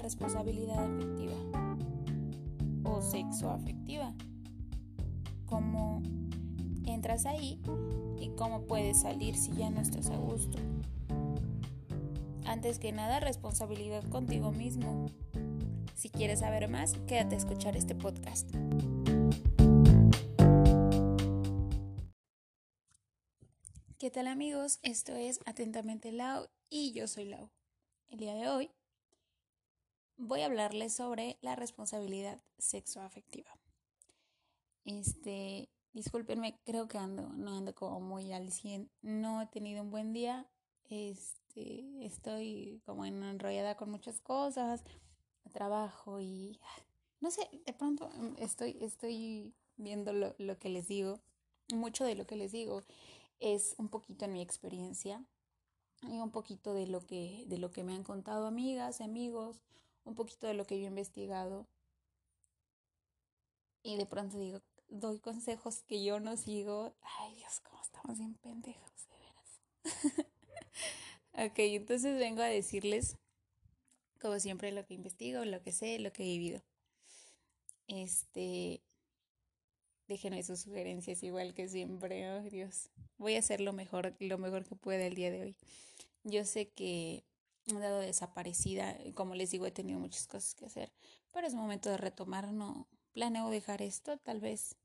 [0.00, 1.34] responsabilidad afectiva
[2.84, 4.14] o sexoafectiva.
[5.46, 6.02] ¿Cómo
[6.86, 7.60] entras ahí
[8.18, 10.58] y cómo puedes salir si ya no estás a gusto?
[12.44, 15.06] Antes que nada, responsabilidad contigo mismo.
[15.94, 18.50] Si quieres saber más, quédate a escuchar este podcast.
[23.98, 24.78] ¿Qué tal amigos?
[24.82, 27.50] Esto es Atentamente Lau y yo soy Lau.
[28.08, 28.70] El día de hoy
[30.20, 33.50] voy a hablarles sobre la responsabilidad sexoafectiva.
[34.84, 38.90] Este, discúlpenme, creo que ando, no ando como muy al 100.
[39.02, 40.46] No he tenido un buen día.
[40.90, 44.84] Este, estoy como enrollada con muchas cosas,
[45.52, 46.60] trabajo y
[47.20, 51.20] no sé, de pronto estoy, estoy viendo lo, lo que les digo.
[51.72, 52.82] Mucho de lo que les digo
[53.38, 55.24] es un poquito en mi experiencia
[56.02, 59.60] y un poquito de lo que, de lo que me han contado amigas, amigos,
[60.04, 61.66] un poquito de lo que yo he investigado.
[63.82, 66.94] Y de pronto digo, doy consejos que yo no sigo.
[67.18, 70.30] Ay Dios, cómo estamos bien pendejos, de veras.
[71.50, 73.16] ok, entonces vengo a decirles,
[74.20, 76.62] como siempre, lo que investigo, lo que sé, lo que he vivido.
[77.86, 78.82] Este,
[80.06, 82.90] déjenme sus sugerencias igual que siempre, oh Dios.
[83.16, 85.56] Voy a hacer lo mejor, lo mejor que pueda el día de hoy.
[86.22, 87.24] Yo sé que
[87.78, 90.92] he dado desaparecida, como les digo, he tenido muchas cosas que hacer,
[91.32, 94.76] pero es momento de retomar, no planeo dejar esto, tal vez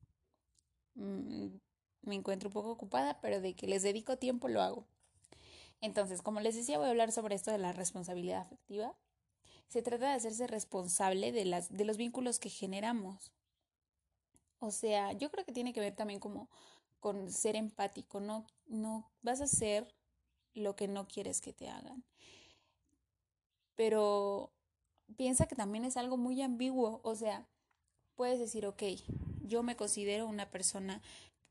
[0.96, 1.48] mmm,
[2.02, 4.88] me encuentro un poco ocupada, pero de que les dedico tiempo lo hago.
[5.82, 8.96] Entonces, como les decía, voy a hablar sobre esto de la responsabilidad afectiva.
[9.68, 13.32] Se trata de hacerse responsable de, las, de los vínculos que generamos.
[14.60, 16.50] O sea, yo creo que tiene que ver también como
[17.00, 19.94] con ser empático, no, no vas a hacer
[20.56, 22.04] lo que no quieres que te hagan.
[23.76, 24.52] Pero
[25.18, 27.48] piensa que también es algo muy ambiguo, o sea,
[28.16, 28.84] puedes decir, ok,
[29.42, 31.02] yo me considero una persona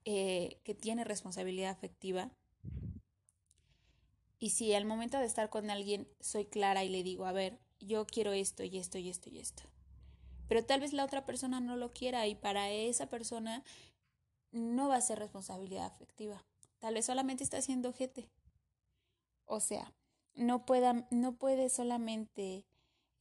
[0.04, 2.30] eh, que tiene responsabilidad afectiva.
[4.38, 7.58] Y si al momento de estar con alguien soy clara y le digo, a ver,
[7.80, 9.62] yo quiero esto y esto y esto y esto.
[10.48, 13.64] Pero tal vez la otra persona no lo quiera y para esa persona
[14.52, 16.44] no va a ser responsabilidad afectiva.
[16.78, 18.28] Tal vez solamente está haciendo gente.
[19.46, 19.92] O sea,
[20.34, 22.66] no pueda, no puedes solamente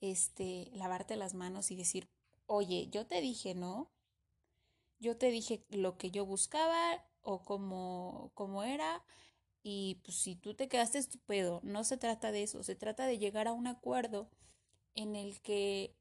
[0.01, 2.09] este lavarte las manos y decir,
[2.45, 3.91] oye, yo te dije, ¿no?
[4.99, 9.03] Yo te dije lo que yo buscaba o cómo, cómo era.
[9.63, 13.17] Y pues si tú te quedaste estupendo, no se trata de eso, se trata de
[13.17, 14.29] llegar a un acuerdo
[14.95, 15.95] en el que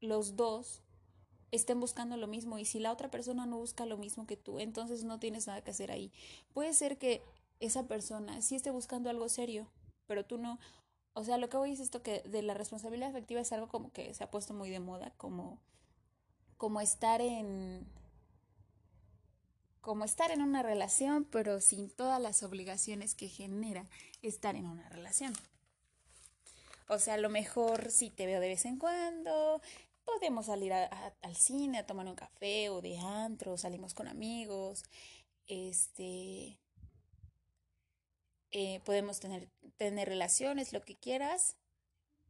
[0.00, 0.82] los dos
[1.50, 4.58] estén buscando lo mismo y si la otra persona no busca lo mismo que tú,
[4.58, 6.12] entonces no tienes nada que hacer ahí.
[6.52, 7.22] Puede ser que
[7.60, 9.70] esa persona sí esté buscando algo serio,
[10.06, 10.58] pero tú no.
[11.12, 13.92] O sea, lo que voy es esto que de la responsabilidad afectiva es algo como
[13.92, 15.60] que se ha puesto muy de moda, como,
[16.56, 17.86] como estar en
[19.80, 23.84] como estar en una relación, pero sin todas las obligaciones que genera
[24.22, 25.34] estar en una relación.
[26.88, 29.60] O sea, a lo mejor si te veo de vez en cuando,
[30.04, 34.84] podemos salir al cine a tomar un café o de antro, salimos con amigos,
[35.46, 36.58] este,
[38.56, 39.48] eh, podemos tener,
[39.78, 41.56] tener relaciones, lo que quieras,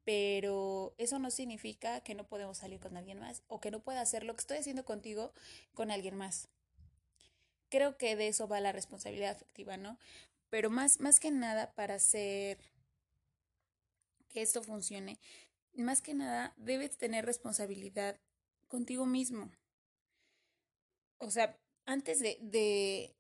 [0.05, 4.01] pero eso no significa que no podemos salir con alguien más o que no pueda
[4.01, 5.35] hacer lo que estoy haciendo contigo
[5.75, 6.49] con alguien más.
[7.69, 9.99] Creo que de eso va la responsabilidad afectiva, ¿no?
[10.49, 12.59] Pero más, más que nada para hacer
[14.31, 15.19] que esto funcione,
[15.75, 18.19] más que nada, debes tener responsabilidad
[18.69, 19.51] contigo mismo.
[21.19, 23.15] O sea, antes de, de,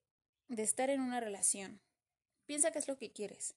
[0.48, 1.82] de estar en una relación,
[2.46, 3.54] piensa qué es lo que quieres.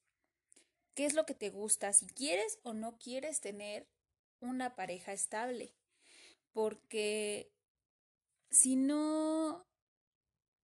[0.94, 1.94] ¿Qué es lo que te gusta?
[1.94, 3.88] Si quieres o no quieres tener
[4.40, 5.74] una pareja estable.
[6.53, 7.52] Porque
[8.50, 9.68] si no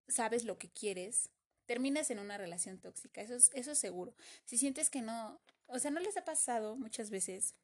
[0.07, 1.29] sabes lo que quieres,
[1.65, 3.21] terminas en una relación tóxica.
[3.21, 4.15] Eso es, eso es seguro.
[4.45, 7.55] Si sientes que no, o sea, no les ha pasado muchas veces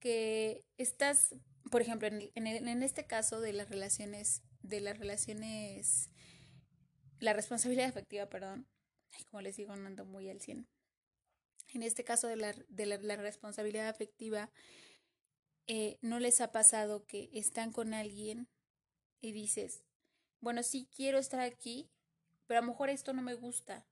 [0.00, 1.34] que estás,
[1.70, 6.10] por ejemplo, en, en, en este caso de las relaciones, de las relaciones,
[7.18, 8.68] la responsabilidad afectiva, perdón,
[9.30, 10.66] como les digo, no ando muy al 100.
[11.74, 14.50] En este caso de la, de la, responsabilidad afectiva,
[15.66, 18.48] eh, ¿no les ha pasado que están con alguien
[19.20, 19.84] y dices,
[20.40, 21.90] bueno, sí quiero estar aquí,
[22.46, 23.86] pero a lo mejor esto no me gusta,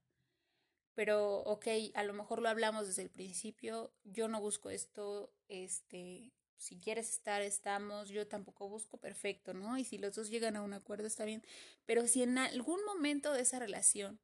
[0.95, 6.33] pero ok, a lo mejor lo hablamos desde el principio, yo no busco esto, este,
[6.57, 9.77] si quieres estar, estamos, yo tampoco busco perfecto, ¿no?
[9.77, 11.43] Y si los dos llegan a un acuerdo, está bien,
[11.85, 14.19] pero si en algún momento de esa relación,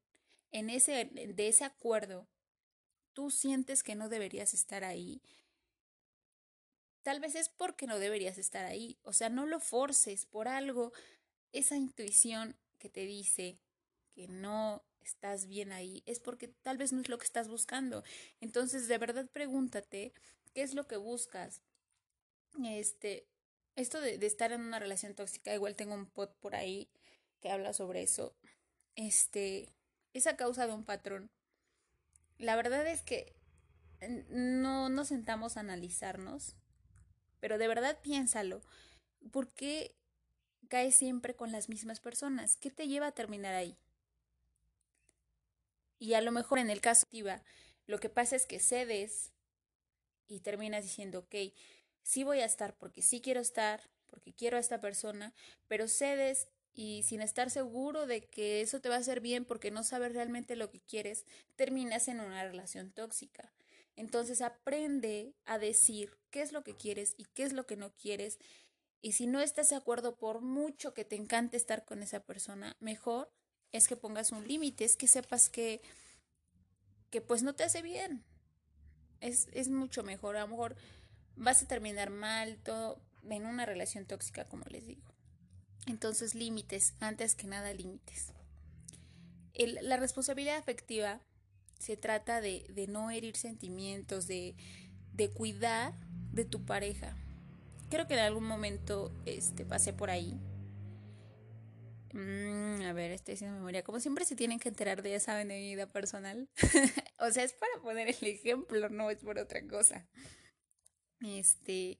[0.54, 2.30] en ese, de ese acuerdo,
[3.12, 5.22] tú sientes que no deberías estar ahí,
[7.04, 8.98] tal vez es porque no deberías estar ahí.
[9.04, 10.94] O sea, no lo forces por algo.
[11.52, 13.60] Esa intuición que te dice
[14.16, 18.04] que no estás bien ahí es porque tal vez no es lo que estás buscando.
[18.40, 20.14] Entonces, de verdad pregúntate,
[20.54, 21.62] ¿qué es lo que buscas?
[22.64, 23.28] Este,
[23.76, 26.90] esto de, estar en una relación tóxica, igual tengo un pod por ahí
[27.42, 28.36] que habla sobre eso.
[28.96, 29.70] Este,
[30.14, 31.30] esa causa de un patrón.
[32.38, 33.36] La verdad es que
[34.30, 36.56] no nos sentamos a analizarnos,
[37.40, 38.62] pero de verdad piénsalo.
[39.32, 39.96] ¿Por qué
[40.68, 42.58] caes siempre con las mismas personas?
[42.58, 43.78] ¿Qué te lleva a terminar ahí?
[46.00, 47.42] Y a lo mejor en el caso de
[47.86, 49.32] lo que pasa es que cedes
[50.28, 51.54] y terminas diciendo, ok,
[52.02, 55.34] sí voy a estar porque sí quiero estar, porque quiero a esta persona,
[55.68, 59.72] pero cedes y sin estar seguro de que eso te va a hacer bien porque
[59.72, 61.26] no sabes realmente lo que quieres,
[61.56, 63.52] terminas en una relación tóxica.
[63.96, 67.94] Entonces aprende a decir qué es lo que quieres y qué es lo que no
[67.96, 68.40] quieres.
[69.02, 72.76] Y si no estás de acuerdo por mucho que te encante estar con esa persona,
[72.80, 73.32] mejor
[73.72, 75.82] es que pongas un límite, es que sepas que,
[77.12, 78.24] que pues no te hace bien.
[79.20, 80.38] Es, es mucho mejor.
[80.38, 80.76] A lo mejor
[81.36, 83.00] vas a terminar mal todo
[83.30, 85.13] en una relación tóxica, como les digo.
[85.88, 88.34] Entonces, límites, antes que nada, límites.
[89.56, 91.22] la responsabilidad afectiva
[91.78, 94.56] se trata de, de no herir sentimientos, de,
[95.14, 95.94] de, cuidar
[96.32, 97.18] de tu pareja.
[97.90, 100.40] Creo que en algún momento este, pasé por ahí.
[102.14, 103.84] Mm, a ver, estoy haciendo memoria.
[103.84, 106.48] Como siempre se tienen que enterar de, ya saben, de mi vida personal.
[107.20, 110.08] o sea, es para poner el ejemplo, no es por otra cosa.
[111.20, 112.00] Este,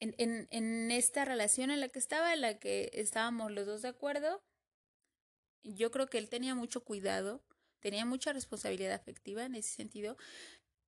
[0.00, 3.82] en, en, en esta relación en la que estaba, en la que estábamos los dos
[3.82, 4.42] de acuerdo,
[5.62, 7.42] yo creo que él tenía mucho cuidado
[7.80, 10.16] tenía mucha responsabilidad afectiva en ese sentido,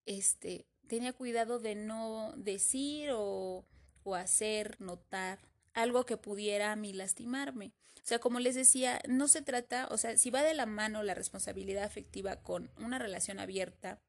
[0.07, 3.67] este, tenía cuidado de no decir o,
[4.03, 5.39] o hacer, notar
[5.73, 7.73] algo que pudiera a mí lastimarme.
[7.97, 11.03] O sea, como les decía, no se trata, o sea, si va de la mano
[11.03, 14.01] la responsabilidad afectiva con una relación abierta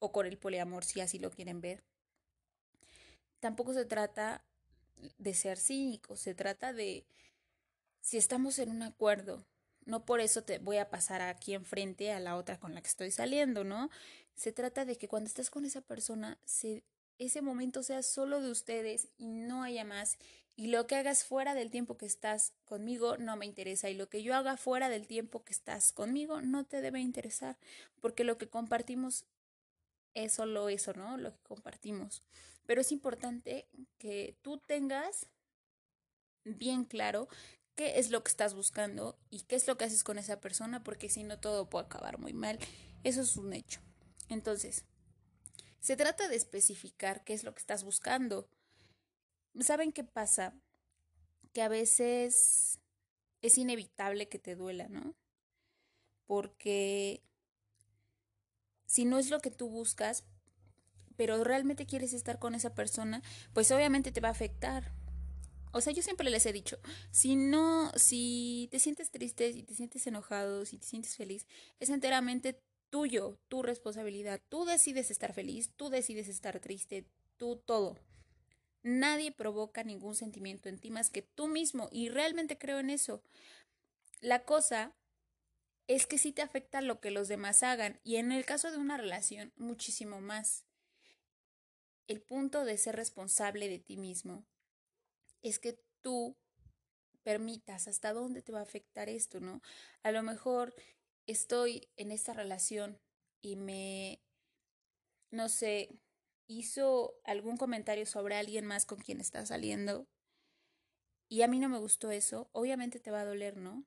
[0.00, 1.84] o con el poliamor, si así lo quieren ver,
[3.40, 4.42] tampoco se trata
[5.18, 7.04] de ser cínicos, se trata de
[8.00, 9.44] si estamos en un acuerdo
[9.88, 12.88] no por eso te voy a pasar aquí enfrente a la otra con la que
[12.88, 13.88] estoy saliendo, ¿no?
[14.34, 16.38] Se trata de que cuando estás con esa persona,
[17.18, 20.18] ese momento sea solo de ustedes y no haya más.
[20.56, 23.88] Y lo que hagas fuera del tiempo que estás conmigo no me interesa.
[23.88, 27.56] Y lo que yo haga fuera del tiempo que estás conmigo no te debe interesar.
[27.98, 29.24] Porque lo que compartimos
[30.12, 31.16] es solo eso, ¿no?
[31.16, 32.22] Lo que compartimos.
[32.68, 33.66] Pero es importante
[33.96, 35.26] que tú tengas
[36.44, 37.26] bien claro
[37.74, 40.84] qué es lo que estás buscando y qué es lo que haces con esa persona,
[40.84, 42.58] porque si no todo puede acabar muy mal.
[43.04, 43.80] Eso es un hecho.
[44.28, 44.84] Entonces,
[45.80, 48.50] se trata de especificar qué es lo que estás buscando.
[49.60, 50.54] ¿Saben qué pasa?
[51.54, 52.80] Que a veces
[53.40, 55.16] es inevitable que te duela, ¿no?
[56.26, 57.22] Porque
[58.84, 60.26] si no es lo que tú buscas,
[61.18, 63.22] pero realmente quieres estar con esa persona,
[63.52, 64.92] pues obviamente te va a afectar.
[65.72, 66.78] O sea, yo siempre les he dicho,
[67.10, 71.46] si no, si te sientes triste, si te sientes enojado, si te sientes feliz,
[71.80, 74.40] es enteramente tuyo, tu responsabilidad.
[74.48, 77.04] Tú decides estar feliz, tú decides estar triste,
[77.36, 77.98] tú todo.
[78.84, 83.24] Nadie provoca ningún sentimiento en ti más que tú mismo y realmente creo en eso.
[84.20, 84.94] La cosa
[85.88, 88.78] es que sí te afecta lo que los demás hagan y en el caso de
[88.78, 90.67] una relación muchísimo más.
[92.08, 94.46] El punto de ser responsable de ti mismo
[95.42, 96.36] es que tú
[97.22, 99.60] permitas hasta dónde te va a afectar esto, ¿no?
[100.02, 100.74] A lo mejor
[101.26, 102.98] estoy en esta relación
[103.42, 104.22] y me,
[105.30, 105.90] no sé,
[106.46, 110.08] hizo algún comentario sobre alguien más con quien está saliendo
[111.28, 113.84] y a mí no me gustó eso, obviamente te va a doler, ¿no?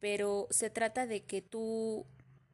[0.00, 2.06] Pero se trata de que tú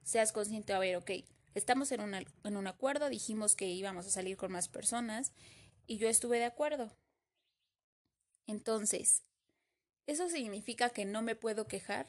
[0.02, 1.12] seas consciente, a ver, ok,
[1.54, 5.32] estamos en, una, en un acuerdo, dijimos que íbamos a salir con más personas
[5.86, 6.96] y yo estuve de acuerdo.
[8.46, 9.24] Entonces,
[10.06, 12.08] ¿eso significa que no me puedo quejar?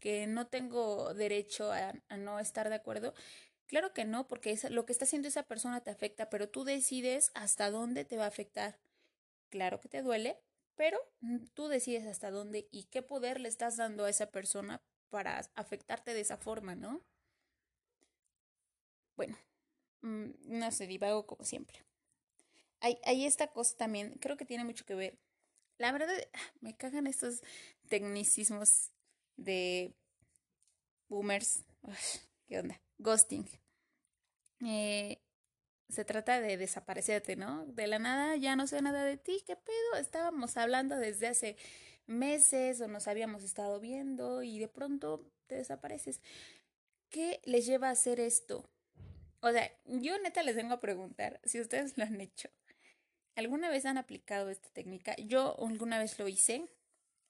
[0.00, 3.14] ¿Que no tengo derecho a, no estar de acuerdo?
[3.66, 7.30] Claro que no, porque lo que está haciendo esa persona te afecta, pero tú decides
[7.34, 8.78] hasta dónde te va a afectar.
[9.48, 10.38] Claro que te duele,
[10.76, 10.98] pero
[11.54, 16.14] tú decides hasta dónde y qué poder le estás dando a esa persona para afectarte
[16.14, 17.02] de esa forma, ¿no?
[19.16, 19.36] Bueno,
[20.02, 21.84] mm, no sé, divago como siempre.
[22.80, 25.18] Hay, hay esta cosa también, creo que tiene mucho que ver
[25.78, 26.08] la verdad,
[26.60, 27.42] me cagan estos
[27.88, 28.92] tecnicismos
[29.36, 29.94] de
[31.08, 31.64] boomers.
[32.46, 32.80] ¿Qué onda?
[32.98, 33.48] Ghosting.
[34.64, 35.20] Eh,
[35.88, 37.66] se trata de desaparecerte, ¿no?
[37.66, 40.00] De la nada ya no sé nada de ti, ¿qué pedo?
[40.00, 41.56] Estábamos hablando desde hace
[42.06, 46.20] meses o nos habíamos estado viendo y de pronto te desapareces.
[47.10, 48.71] ¿Qué les lleva a hacer esto?
[49.42, 52.48] O sea, yo neta les vengo a preguntar si ustedes lo han hecho.
[53.36, 55.16] ¿Alguna vez han aplicado esta técnica?
[55.16, 56.68] Yo alguna vez lo hice.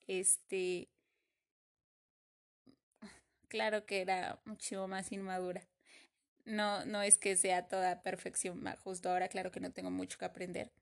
[0.08, 0.90] Este.
[3.48, 5.62] Claro que era muchísimo más inmadura.
[6.44, 10.24] No, no es que sea toda perfección, justo ahora claro que no tengo mucho que
[10.26, 10.72] aprender.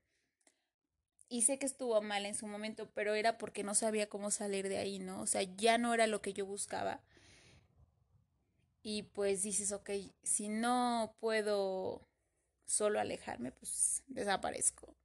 [1.29, 4.69] Y sé que estuvo mal en su momento, pero era porque no sabía cómo salir
[4.69, 5.21] de ahí, ¿no?
[5.21, 7.01] O sea, ya no era lo que yo buscaba.
[8.83, 9.91] Y pues dices, ok,
[10.23, 12.07] si no puedo
[12.65, 14.95] solo alejarme, pues desaparezco.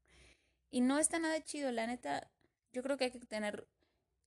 [0.71, 2.31] Y no está nada chido, la neta,
[2.73, 3.69] yo creo que hay que tener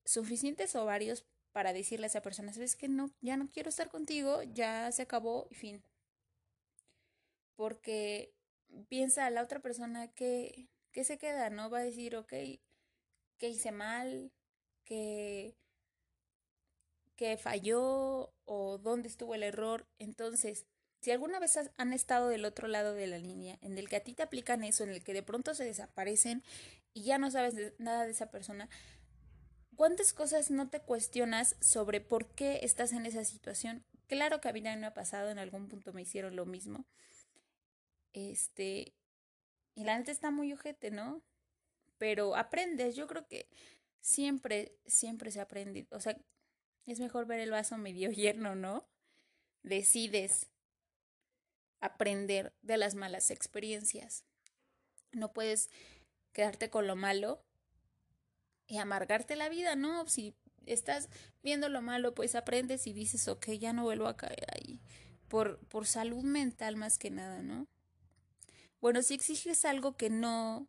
[0.05, 4.43] suficientes ovarios para decirle a esa persona, sabes que no, ya no quiero estar contigo,
[4.43, 5.83] ya se acabó y fin
[7.59, 8.33] porque
[8.87, 11.69] piensa la otra persona que, que se queda, ¿no?
[11.69, 12.29] Va a decir, ok,
[13.37, 14.31] que hice mal,
[14.85, 15.57] que,
[17.19, 19.85] que falló o dónde estuvo el error.
[19.97, 20.65] Entonces,
[21.01, 24.03] si alguna vez han estado del otro lado de la línea, en el que a
[24.05, 26.43] ti te aplican eso, en el que de pronto se desaparecen
[26.93, 28.69] y ya no sabes nada de esa persona,
[29.75, 33.83] ¿cuántas cosas no te cuestionas sobre por qué estás en esa situación?
[34.07, 36.85] Claro que a mí también me ha pasado, en algún punto me hicieron lo mismo.
[38.13, 38.93] Este,
[39.75, 41.21] y la neta está muy ojete, ¿no?
[41.97, 43.49] Pero aprendes, yo creo que
[43.99, 45.85] siempre, siempre se aprende.
[45.91, 46.17] O sea,
[46.85, 48.87] es mejor ver el vaso medio lleno, ¿no?
[49.63, 50.47] Decides
[51.79, 54.25] aprender de las malas experiencias.
[55.11, 55.69] No puedes
[56.33, 57.43] quedarte con lo malo
[58.67, 60.07] y amargarte la vida, ¿no?
[60.07, 61.09] Si estás
[61.41, 64.79] viendo lo malo, pues aprendes y dices, ok, ya no vuelvo a caer ahí.
[65.27, 67.67] Por, por salud mental más que nada, ¿no?
[68.81, 70.67] Bueno, si exiges algo que no,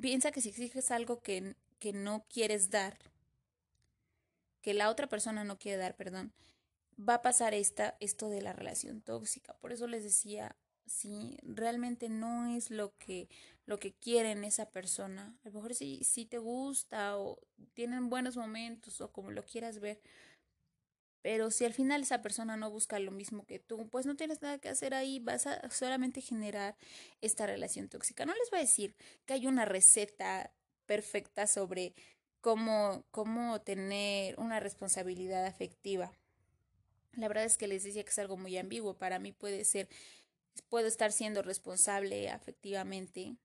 [0.00, 2.98] piensa que si exiges algo que, que no quieres dar,
[4.60, 6.32] que la otra persona no quiere dar, perdón,
[6.98, 9.54] va a pasar esta, esto de la relación tóxica.
[9.54, 13.28] Por eso les decía, si realmente no es lo que,
[13.66, 17.38] lo que quieren esa persona, a lo mejor si, si te gusta o
[17.74, 20.00] tienen buenos momentos o como lo quieras ver,
[21.22, 24.40] pero si al final esa persona no busca lo mismo que tú, pues no tienes
[24.40, 26.76] nada que hacer ahí, vas a solamente generar
[27.20, 28.24] esta relación tóxica.
[28.24, 28.94] No les voy a decir
[29.26, 30.52] que hay una receta
[30.86, 31.94] perfecta sobre
[32.40, 36.12] cómo, cómo tener una responsabilidad afectiva.
[37.12, 38.94] La verdad es que les decía que es algo muy ambiguo.
[38.94, 39.88] Para mí puede ser,
[40.68, 43.36] puedo estar siendo responsable afectivamente,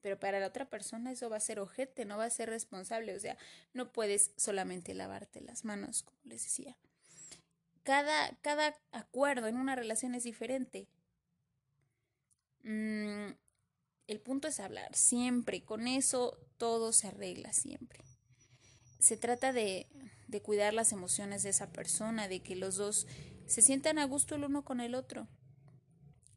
[0.00, 3.14] pero para la otra persona eso va a ser ojete, no va a ser responsable.
[3.14, 3.36] O sea,
[3.74, 6.76] no puedes solamente lavarte las manos, como les decía
[7.82, 10.86] cada, cada acuerdo en una relación es diferente.
[12.62, 13.32] Mm,
[14.06, 18.04] el punto es hablar siempre, con eso todo se arregla siempre.
[19.00, 19.88] Se trata de,
[20.28, 23.08] de cuidar las emociones de esa persona, de que los dos
[23.46, 25.26] se sientan a gusto el uno con el otro.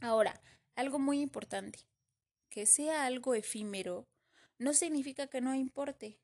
[0.02, 0.42] Ahora,
[0.76, 1.80] algo muy importante,
[2.50, 4.08] que sea algo efímero,
[4.58, 6.20] no significa que no importe.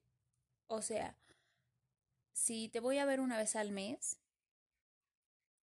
[0.68, 1.16] O sea,
[2.34, 4.20] si te voy a ver una vez al mes,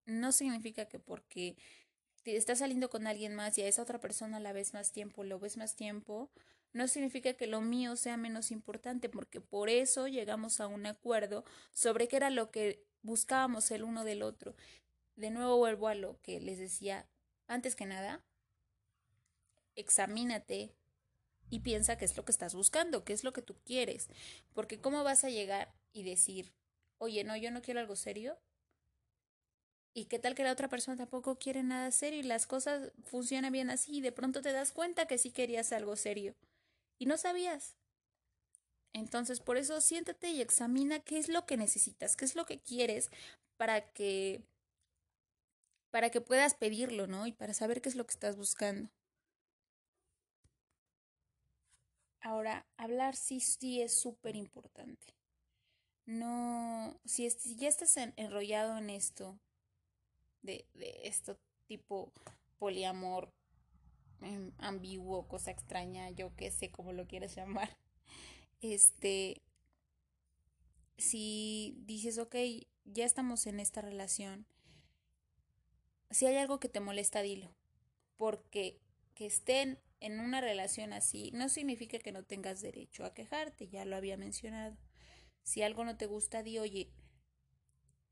[0.04, 1.56] no significa que porque
[2.23, 5.25] te estás saliendo con alguien más y a esa otra persona la ves más tiempo,
[5.25, 6.30] lo ves más tiempo,
[6.76, 11.45] no significa que lo mío sea menos importante, porque por eso llegamos a un acuerdo
[11.73, 14.54] sobre qué era lo que buscábamos el uno del otro.
[15.16, 17.09] De nuevo vuelvo a lo que les decía
[17.47, 18.23] antes que nada,
[19.75, 20.75] examínate
[21.49, 24.09] y piensa qué es lo que estás buscando, qué es lo que tú quieres,
[24.52, 26.52] porque cómo vas a llegar y decir,
[26.99, 28.38] oye, no, yo no quiero algo serio,
[29.95, 33.50] ¿Y qué tal que la otra persona tampoco quiere nada serio y las cosas funcionan
[33.50, 36.35] bien así y de pronto te das cuenta que sí querías algo serio
[36.99, 37.76] y no sabías?
[38.93, 42.61] Entonces, por eso siéntate y examina qué es lo que necesitas, qué es lo que
[42.61, 43.11] quieres
[43.57, 44.43] para que
[45.91, 47.26] para que puedas pedirlo, ¿no?
[47.26, 48.91] Y para saber qué es lo que estás buscando.
[52.21, 55.15] Ahora, hablar sí sí es súper importante.
[56.07, 59.38] No, si, ya estás enrollado en esto,
[60.43, 62.12] de, de esto tipo
[62.59, 63.33] poliamor
[64.59, 67.77] ambiguo, cosa extraña, yo que sé cómo lo quieres llamar.
[68.63, 69.43] Este,
[70.97, 72.35] si dices, ok,
[72.85, 74.47] ya estamos en esta relación,
[76.11, 77.55] si hay algo que te molesta, dilo.
[78.17, 78.81] Porque
[79.15, 83.85] que estén en una relación así no significa que no tengas derecho a quejarte, ya
[83.85, 84.77] lo había mencionado.
[85.43, 86.91] Si algo no te gusta, di, oye,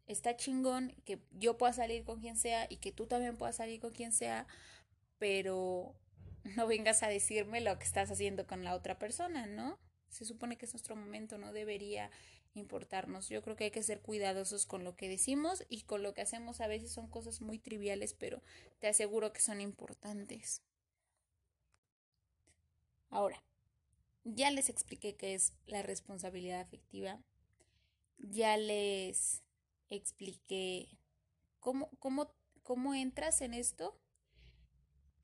[0.07, 3.81] está chingón que yo pueda salir con quien sea y que tú también puedas salir
[3.81, 4.47] con quien sea,
[5.25, 5.95] pero
[6.54, 9.78] no vengas a decirme lo que estás haciendo con la otra persona, ¿no?
[10.11, 12.11] Se supone que es nuestro momento, no debería
[12.52, 13.31] importarnos.
[13.31, 16.21] Yo creo que hay que ser cuidadosos con lo que decimos y con lo que
[16.21, 16.61] hacemos.
[16.61, 18.43] A veces son cosas muy triviales, pero
[18.81, 20.61] te aseguro que son importantes.
[23.09, 23.43] Ahora,
[24.25, 27.19] ya les expliqué qué es la responsabilidad afectiva.
[28.19, 29.43] Ya les
[29.88, 30.99] expliqué
[31.61, 32.31] cómo, cómo,
[32.62, 33.99] cómo entras en esto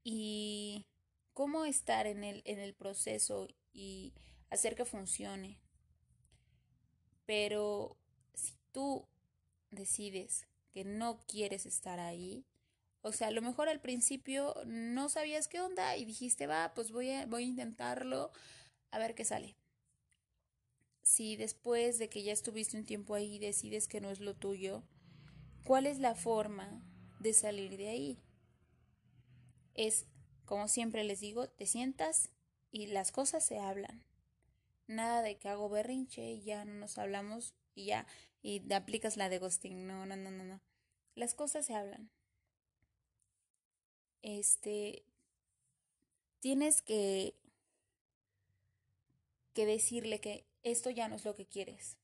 [0.02, 0.86] y
[1.32, 4.12] cómo estar en el, en el proceso y
[4.50, 5.60] hacer que funcione.
[7.26, 7.96] Pero
[8.34, 9.06] si tú
[9.70, 12.44] decides que no quieres estar ahí,
[13.02, 16.90] o sea, a lo mejor al principio no sabías qué onda y dijiste, va, pues
[16.90, 18.30] voy a, voy a intentarlo
[18.90, 19.56] a ver qué sale.
[21.02, 24.82] Si después de que ya estuviste un tiempo ahí decides que no es lo tuyo,
[25.64, 26.84] ¿cuál es la forma
[27.20, 28.18] de salir de ahí?
[29.80, 30.04] Es,
[30.44, 32.28] como siempre les digo, te sientas
[32.70, 34.04] y las cosas se hablan.
[34.86, 38.06] Nada de que hago berrinche y ya no nos hablamos y ya,
[38.42, 39.86] y aplicas la de ghosting.
[39.86, 40.60] No, no, no, no, no.
[41.14, 42.10] Las cosas se hablan.
[44.20, 45.02] Este,
[46.40, 47.34] tienes que,
[49.54, 51.96] que decirle que esto ya no es lo que quieres.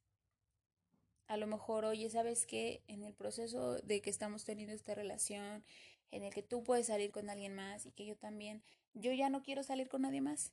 [1.26, 2.82] A lo mejor, oye, ¿sabes qué?
[2.88, 5.62] En el proceso de que estamos teniendo esta relación,
[6.10, 8.62] en el que tú puedes salir con alguien más y que yo también,
[8.94, 10.52] yo ya no quiero salir con nadie más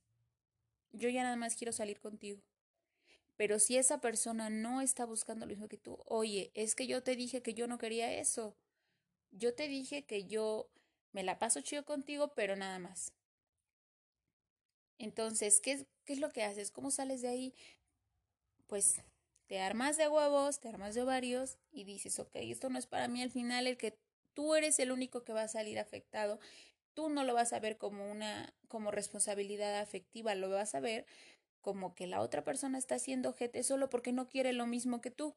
[0.94, 2.42] yo ya nada más quiero salir contigo.
[3.36, 7.02] Pero si esa persona no está buscando lo mismo que tú, oye, es que yo
[7.04, 8.56] te dije que yo no quería eso.
[9.32, 10.70] Yo te dije que yo
[11.12, 13.12] me la paso chido contigo, pero nada más.
[15.00, 16.70] Entonces, ¿qué es, ¿qué es lo que haces?
[16.70, 17.56] ¿Cómo sales de ahí?
[18.68, 19.02] Pues
[19.48, 23.08] te armas de huevos, te armas de ovarios y dices, ok, esto no es para
[23.08, 23.98] mí al final, el que
[24.34, 26.40] tú eres el único que va a salir afectado
[26.94, 31.06] tú no lo vas a ver como una como responsabilidad afectiva, lo vas a ver
[31.62, 35.12] como que la otra persona está haciendo gente solo porque no quiere lo mismo que
[35.12, 35.36] tú.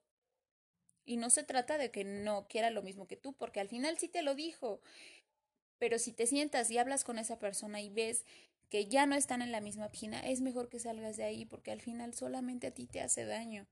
[1.05, 3.97] Y no se trata de que no quiera lo mismo que tú, porque al final
[3.97, 4.81] sí te lo dijo.
[5.79, 8.25] Pero si te sientas y hablas con esa persona y ves
[8.71, 11.71] que ya no están en la misma página, es mejor que salgas de ahí porque
[11.71, 13.69] al final solamente a ti te hace daño.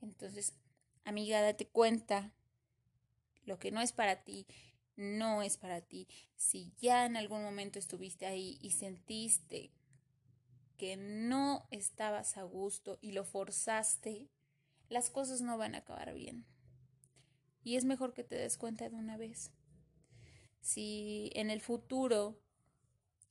[0.00, 0.54] Entonces,
[1.04, 2.32] amiga, date cuenta
[3.44, 4.46] lo que no es para ti
[4.98, 6.08] no es para ti.
[6.36, 9.70] Si ya en algún momento estuviste ahí y sentiste
[10.76, 14.28] que no estabas a gusto y lo forzaste,
[14.88, 16.44] las cosas no van a acabar bien.
[17.62, 19.52] Y es mejor que te des cuenta de una vez.
[20.60, 22.40] Si en el futuro,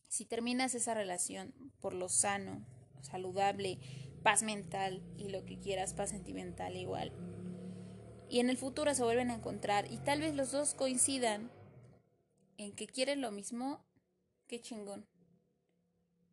[0.08, 2.65] si terminas esa relación por lo sano,
[3.01, 3.80] saludable,
[4.23, 7.12] paz mental y lo que quieras, paz sentimental igual,
[8.30, 11.51] y en el futuro se vuelven a encontrar y tal vez los dos coincidan
[12.58, 13.86] en que quieren lo mismo,
[14.48, 15.08] qué chingón.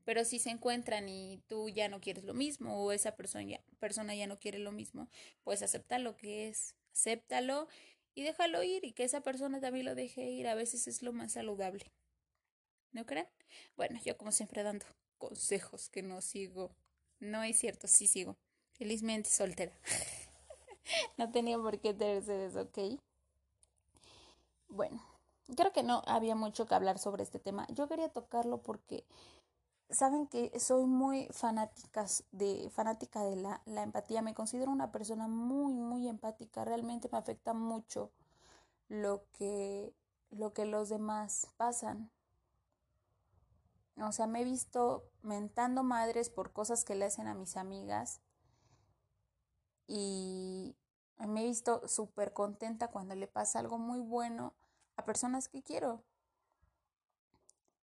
[0.05, 3.63] Pero si se encuentran y tú ya no quieres lo mismo o esa persona ya,
[3.79, 5.09] persona ya no quiere lo mismo,
[5.45, 7.69] pues acepta lo que es, acéptalo
[8.15, 10.47] y déjalo ir y que esa persona también lo deje ir.
[10.47, 11.91] A veces es lo más saludable.
[12.93, 13.27] ¿No creen?
[13.77, 14.87] Bueno, yo como siempre dando
[15.19, 16.77] consejos que no sigo.
[17.19, 18.37] No es cierto, sí sigo.
[18.73, 19.73] Felizmente soltera.
[21.17, 23.01] no tenía por qué tenerse eso, ¿ok?
[24.69, 25.03] Bueno,
[25.57, 27.67] creo que no había mucho que hablar sobre este tema.
[27.71, 29.05] Yo quería tocarlo porque
[29.91, 34.23] saben que soy muy fanática de, fanática de la, la empatía.
[34.23, 36.65] Me considero una persona muy, muy empática.
[36.65, 38.11] Realmente me afecta mucho
[38.89, 39.95] lo que,
[40.31, 42.11] lo que los demás pasan.
[43.97, 48.21] O sea, me he visto mentando madres por cosas que le hacen a mis amigas.
[49.87, 50.75] Y
[51.19, 54.55] me he visto súper contenta cuando le pasa algo muy bueno
[54.97, 56.03] a personas que quiero.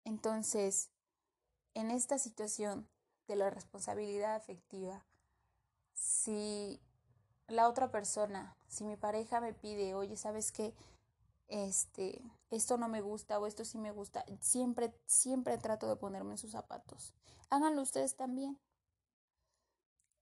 [0.04, 0.90] Entonces,
[1.74, 2.88] en esta situación
[3.28, 5.06] de la responsabilidad afectiva,
[5.94, 6.82] si
[7.48, 10.74] la otra persona, si mi pareja me pide, oye, ¿sabes qué?
[11.48, 16.32] Este, esto no me gusta o esto sí me gusta, siempre, siempre trato de ponerme
[16.32, 17.14] en sus zapatos.
[17.50, 18.58] Háganlo ustedes también.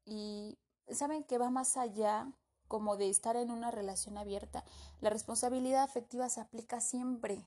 [0.06, 0.58] Y
[0.90, 2.32] saben que va más allá
[2.70, 4.64] como de estar en una relación abierta.
[5.02, 7.46] La responsabilidad afectiva se aplica siempre.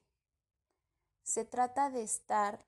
[1.22, 2.66] Se trata de estar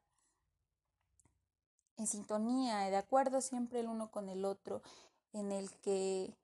[1.97, 4.83] en sintonía, de acuerdo siempre el uno con el otro,
[5.33, 6.35] en el que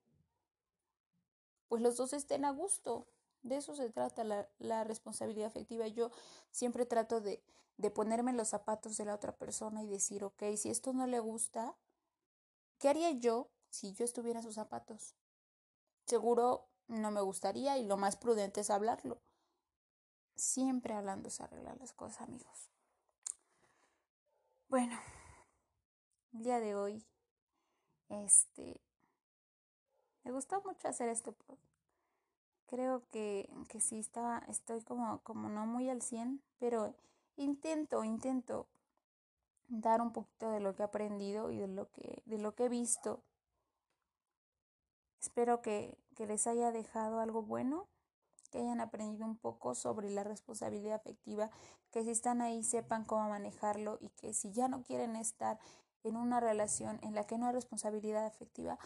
[1.68, 3.06] pues los dos estén a gusto.
[3.42, 5.86] De eso se trata la, la responsabilidad afectiva.
[5.86, 6.10] Yo
[6.50, 7.40] siempre trato de,
[7.78, 11.06] de ponerme en los zapatos de la otra persona y decir, ok, si esto no
[11.06, 11.76] le gusta,
[12.78, 15.14] ¿qué haría yo si yo estuviera en sus zapatos?
[16.10, 19.20] Seguro no me gustaría y lo más prudente es hablarlo.
[20.34, 22.68] Siempre hablando se arreglan las cosas, amigos.
[24.66, 24.98] Bueno,
[26.32, 27.06] el día de hoy,
[28.08, 28.80] este,
[30.24, 31.58] me gustó mucho hacer este pod.
[32.66, 36.92] Creo que, que sí estaba, estoy como, como no muy al 100, pero
[37.36, 38.66] intento, intento
[39.68, 42.64] dar un poquito de lo que he aprendido y de lo que, de lo que
[42.64, 43.22] he visto.
[45.20, 47.88] Espero que, que les haya dejado algo bueno
[48.50, 51.50] que hayan aprendido un poco sobre la responsabilidad afectiva,
[51.90, 55.58] que si están ahí sepan cómo manejarlo y que si ya no quieren estar
[56.02, 58.78] en una relación en la que no hay responsabilidad afectiva,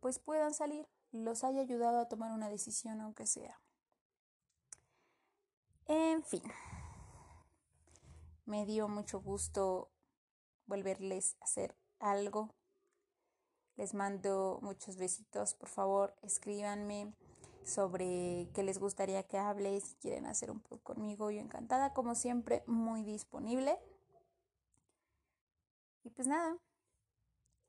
[0.00, 3.60] pues puedan salir, los haya ayudado a tomar una decisión aunque sea.
[5.86, 6.42] En fin,
[8.46, 9.90] me dio mucho gusto
[10.66, 12.54] volverles a hacer algo.
[13.76, 17.12] Les mando muchos besitos, por favor, escríbanme
[17.64, 22.14] sobre qué les gustaría que hable, si quieren hacer un poco conmigo, yo encantada, como
[22.14, 23.78] siempre, muy disponible.
[26.04, 26.56] Y pues nada,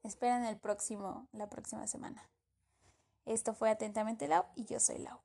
[0.04, 2.30] esperen el próximo, la próxima semana.
[3.26, 5.20] Esto fue Atentamente Lau y yo soy Lau.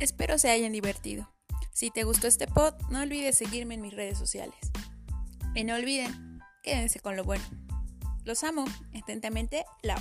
[0.00, 1.30] Espero se hayan divertido.
[1.72, 4.56] Si te gustó este pod, no olvides seguirme en mis redes sociales.
[5.54, 7.44] Y no olviden, quédense con lo bueno.
[8.24, 8.64] Los amo.
[8.94, 9.98] Atentamente, Lau.